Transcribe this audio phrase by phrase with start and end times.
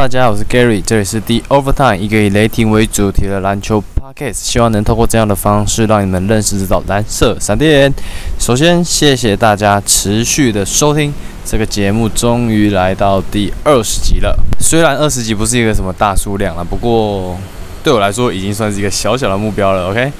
[0.00, 7.92] 大家好，我是 Gary，这里是 The Overtime，一个以雷霆为主题的篮球 podcast，希望能透过这样的方式让你们认识到蓝色闪电。
[8.38, 11.12] 首先，谢谢大家持续的收听，
[11.44, 14.34] 这个节目终于来到第二十集了。
[14.58, 17.38] 虽然二十集不是一个什么大数量了，不过
[17.84, 19.90] 对我来说已经算是一个小小的目标了。
[19.90, 20.10] OK，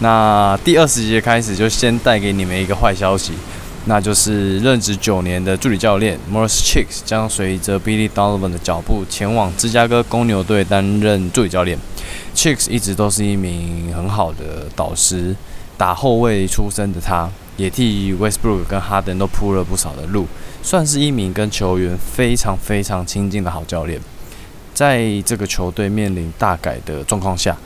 [0.00, 3.34] 那第二十集开始就先带给你们一个坏消息。
[3.84, 11.78] 那就是任职九年的助理教练 Morris Chicks 将随着 Billy Donovan 的脚步前往芝加哥公牛队担任助理教练。
[12.34, 15.34] Chicks 一直都是一名很好的导师，
[15.78, 20.26] 打后卫出身的他，也替 Westbrook 跟哈登都铺了不少的路，
[20.62, 23.98] 算是一名跟球员非常非常亲近的好教练。
[24.74, 27.56] 在这个球队面临大改的状况下，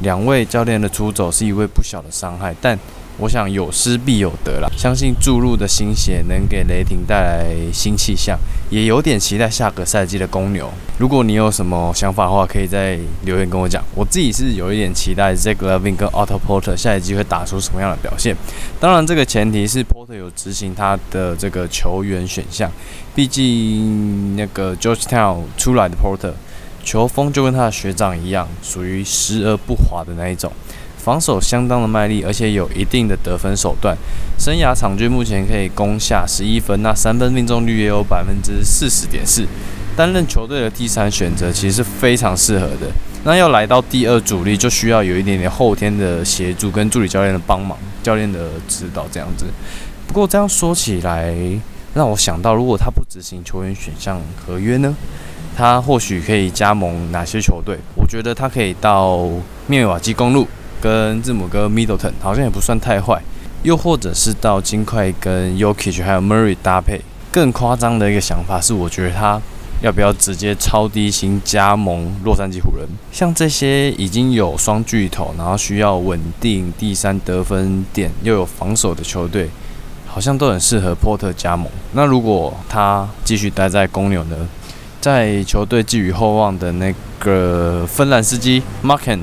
[0.00, 2.78] 两位教练的出走是一位不小的伤害，但。
[3.18, 8.38] 我想有失必有得啦，相信注入的新血能给雷霆带来新气象，
[8.70, 10.68] 也有点期待下个赛季的公牛。
[10.98, 13.84] 如果你有什么想法的话，可以在留言跟我讲。
[13.94, 18.34] 我自己是有一点期待 Zach Levine 跟 Otto Porter 下一季会打出什么样的表现。
[18.80, 22.70] 当然，这个前提是 Porter 有执行他的这个球员选项，
[23.14, 26.32] 毕竟那个 Georgetown 出来的 Porter
[26.82, 30.50] 球风就跟他的学长一样，属于时而不滑的那一种。
[31.02, 33.96] 防守相当的卖力，而且有一定的得分手段。
[34.38, 39.44] 生涯场均目前可以攻下十一分，那三分命中率也有百分之四十点四。
[39.96, 42.90] 担任球队的第三选择，其实是非常适合的。
[43.24, 49.46] 那要来到第二主力，就需要有一点点后天的协助跟助理教练的帮忙，教练的指导这样子。
[50.06, 51.34] 不过这样说起来，
[51.94, 54.96] 让我想到，如果他不执行球员选项合约呢？
[55.54, 57.76] 他或许可以加盟哪些球队？
[57.94, 59.28] 我觉得他可以到
[59.66, 60.46] 密瓦基公路。
[60.82, 63.22] 跟字母哥 Middleton 好像也不算太坏，
[63.62, 67.00] 又或者是到金块跟 Yokic 还有 Murray 搭配。
[67.30, 69.40] 更夸张的一个想法是，我觉得他
[69.80, 72.86] 要不要直接超低薪加盟洛杉矶湖人？
[73.12, 79.48] 像这些已经有双巨头，然后需要稳定第三得分点又有防守的球队，
[80.06, 81.68] 好像都很适合波特加盟。
[81.92, 84.36] 那如果他继续待在公牛呢？
[85.00, 89.20] 在球队寄予厚望的那个芬兰司机 Marken。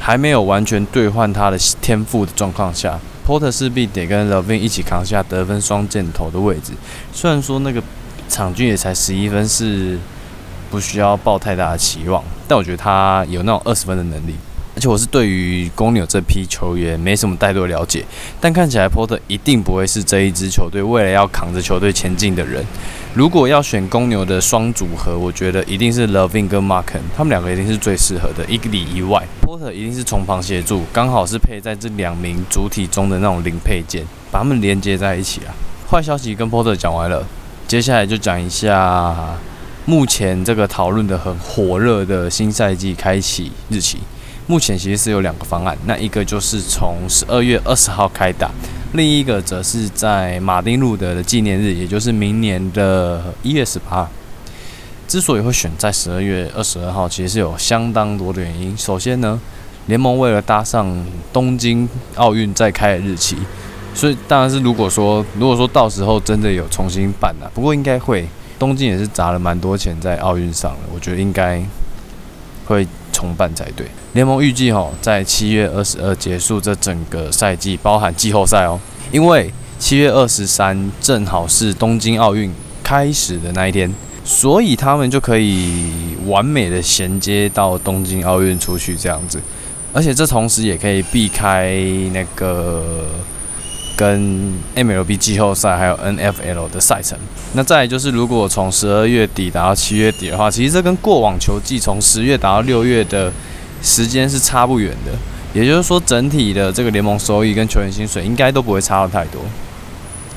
[0.00, 6.72] 还没有完全兑换他的天赋的状况下，Porter 势必得跟拉芬一起扛下得分双箭头的位置。
[7.12, 7.80] 虽然说那个
[8.28, 9.98] 场均也才十一分，是
[10.70, 14.34] 不需要抱太大的期望，但我觉得他有那种二十分的能力。
[14.80, 18.02] 而且我是对于公牛这批球员没什么太多了解，
[18.40, 22.64] 但看起来 Porter 一定不会是这一支球队未来要扛着球队前进的人。
[23.12, 28.42] 如果要选公牛的双组合，我觉得一定是 Loving 跟 Marken，他们两个一定是最适合的。
[28.48, 35.52] 一个里一外，Porter 一定是从旁协助，刚好是配在这两名主体中的那种零配件，把他们连接在一起啊。
[35.90, 37.26] 坏消息跟 Porter 讲完了，
[37.68, 39.14] 接下来就讲一下
[39.84, 43.98] 目前这个讨论的很火热的新赛季开启日期。
[44.50, 48.50] 目前其实是有两个方案，那一个就是从十二月二十号开打，
[48.94, 54.08] 另一个则是在马丁路德的纪念日，也就是明年的一月十八。
[55.06, 58.76] 之所以会选在十二月二十二号，其实是有相当多的原因。
[58.76, 59.40] 首先呢，
[59.86, 63.36] 联盟为了搭上东京奥运再开的日期，
[63.94, 68.28] 所以当然是如果说如果说到时候真的有重新办了，不过应该会，
[68.58, 71.62] 东京也是砸了蛮多钱在奥运上了，我觉得应该
[72.72, 72.86] 会。
[73.12, 73.86] 重办才对。
[74.14, 78.80] 联盟预计哈，在七月二十二结束这整个赛季，包含季后赛哦。
[79.12, 82.50] 因为七月二十三正好是东京奥运
[82.82, 83.92] 开始的那一天，
[84.24, 89.38] 所以他们就可以完美的衔接到东京奥运出去这样子。
[89.92, 91.76] 而且这同时也可以避开
[92.14, 93.04] 那个。
[94.00, 97.18] 跟 MLB 季后赛还有 NFL 的赛程，
[97.52, 103.30] 那再就是，如果从十二月底打到七月底的话，其实这跟过往球季从十月打到六月的
[103.82, 105.12] 时间是差不远的。
[105.52, 109.42] 也就是说，整体的这个联盟收益跟球员薪水应该都不会差到太多。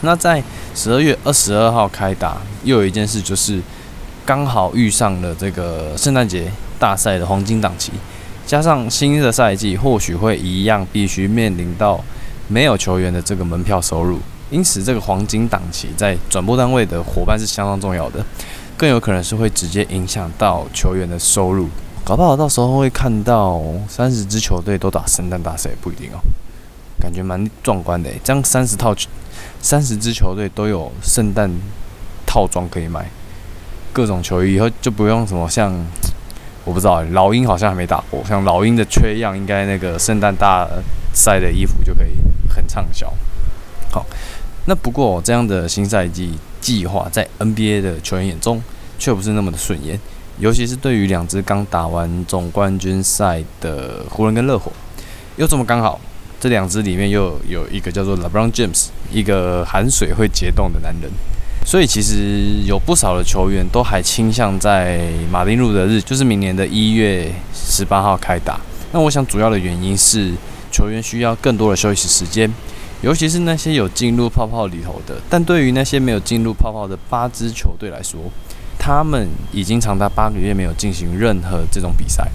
[0.00, 0.42] 那在
[0.74, 3.60] 十二月二十二号开打，又有一件事就是，
[4.24, 7.92] 刚好遇上了这个圣诞节大赛的黄金档期，
[8.46, 12.02] 加上新的赛季或许会一样必须面临到。
[12.50, 14.18] 没有球员的这个门票收入，
[14.50, 18.24] 因此这个黄金档期在转播单位的伙伴是相当重要的，
[18.76, 21.68] 更有可能是会直接影响到球员的收入，
[22.04, 26.18] 搞不好到时候会看到三十支球队都打圣诞大赛，不一定哦，
[27.00, 28.10] 感觉蛮壮观的。
[28.24, 28.92] 这样三十套
[29.62, 31.48] 三十支球队都有圣诞
[32.26, 33.08] 套装可以买，
[33.92, 35.72] 各种球衣以后就不用什么像
[36.64, 40.66] 我不知道老鹰好像还没打过，像老鹰的缺样应该那个圣诞大
[41.14, 42.10] 赛的衣服就可以。
[42.50, 43.12] 很畅销，
[43.90, 44.04] 好，
[44.66, 48.62] 那不过这样的新赛季计划在 NBA 的球员眼中
[48.98, 49.98] 却不是那么的顺眼，
[50.38, 54.70] 尤其是对于两支刚打完总冠军赛的湖人跟热火，
[55.36, 55.98] 又这么刚好，
[56.38, 61.10] 这两支里面又有一个叫做 LeBron James，一个含水会结冻的男人，
[61.64, 65.00] 所以其实有不少的球员都还倾向在
[65.30, 68.60] 马丁路的日，就是明年的一月十八号开打。
[68.92, 70.32] 那我想主要的原因是
[70.70, 72.50] 球员需要更多的休息时间，
[73.02, 78.20] 尤其是那些有进入泡泡里头的，但对于那些没有进入泡泡的八支球队来说。
[78.82, 82.26] 他们已经长达八个月没有进行任何这种比赛，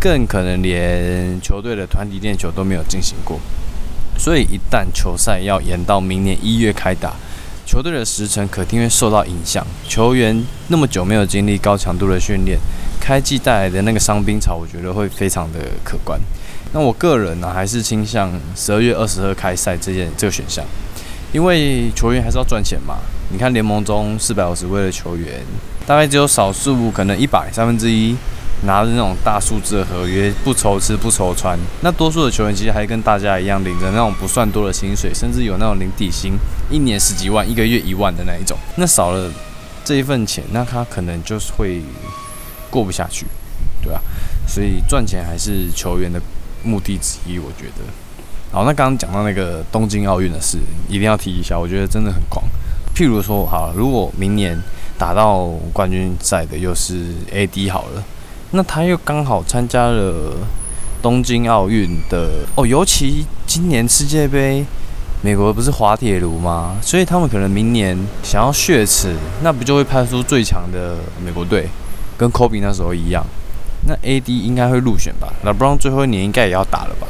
[0.00, 3.38] 更可能连球队的团体练球都没有进行过。
[4.18, 7.14] 所以，一旦球赛要延到明年一月开打，
[7.64, 9.64] 球队的时程肯定会受到影响。
[9.88, 12.58] 球员那么久没有经历高强度的训练，
[13.02, 16.20] 开季带来的那个伤兵潮，我觉得会非常的可观。
[16.72, 20.64] 那我个人呢，还是倾向十二月二十二开赛这件这个选项，
[21.32, 22.98] 因为球员还是要赚钱嘛。
[23.32, 25.42] 你看联盟中四百五十位的球员。
[25.84, 28.16] 大概只有少数，可能一百三分之一
[28.66, 31.58] 拿着那种大数字的合约，不愁吃不愁穿。
[31.80, 36.38] 那多数的球员其实还跟大家一样，领着那种不算多的薪水，甚至有那种零底薪，
[36.70, 38.56] 一年十几万，一个月一万的那一种。
[38.76, 39.28] 那少了
[39.84, 41.82] 这一份钱，那他可能就是会
[42.72, 43.24] 过不下去，
[43.80, 44.00] 对吧？
[44.48, 46.20] 所以赚钱还是球员的
[46.64, 47.84] 目的之一，我觉得。
[48.50, 50.58] 好，那刚刚讲到那个东京奥运的事，
[50.88, 52.44] 一定要提一下，我觉得真的很狂。
[52.96, 54.58] 譬如说，好，如果明年。
[54.98, 58.04] 打到冠军赛的又是 AD 好了，
[58.52, 60.36] 那他又刚好参加了
[61.00, 64.64] 东京奥运的哦，尤其今年世界杯，
[65.20, 66.76] 美国不是滑铁卢吗？
[66.80, 71.68] 所以他们可能明年想要血耻，那不就会派出最强的美国队，
[72.22, 73.26] 跟 Kobe 那时候一样，
[73.88, 75.32] 那 AD 应该会入选吧？
[75.42, 77.08] 那 bron 最后一年应该也要打了吧？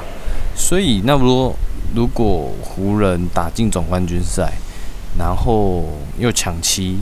[0.57, 1.55] 所以那如
[1.95, 4.55] 如果湖人打进总冠军赛，
[5.19, 5.85] 然后
[6.19, 6.97] 又抢七。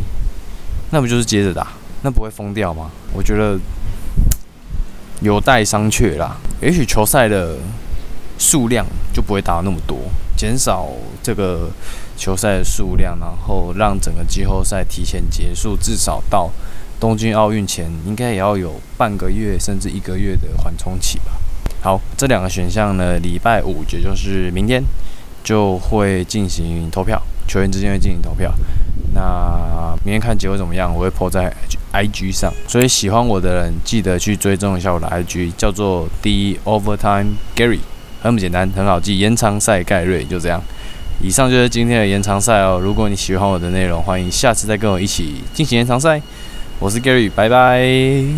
[0.91, 1.69] 那不就是接着打？
[2.03, 2.91] 那不会疯掉吗？
[3.13, 3.57] 我觉得
[5.21, 6.37] 有待商榷啦。
[6.61, 7.57] 也许球赛的
[8.41, 9.97] 数量就不会打那么多，
[10.37, 10.89] 减少
[11.23, 11.71] 这个
[12.17, 16.51] 球赛的数量，然后让整个季后赛提前结束，至少到
[17.01, 21.33] 东京奥运前，应该也要有半个月甚至一个月的缓冲期吧。
[21.81, 24.85] 好，这两个选项呢，礼拜五也就是明天
[25.43, 28.53] 就会进行投票，球员之间会进行投票。
[29.15, 31.53] 那明天看结果怎么样，我会 po 在
[31.93, 37.81] IG 上，所以喜欢我的人记得去追踪一下我的 IG，叫做 The Overtime Gary，
[38.23, 40.63] 很简单，很好记，延长赛盖瑞就这样。
[41.23, 42.79] 以上就是今天的延长赛哦。
[42.81, 46.21] 如果你喜欢我的内容，欢迎下次再跟我一起进行延长赛。
[46.81, 48.31] 我是 Gary，拜拜。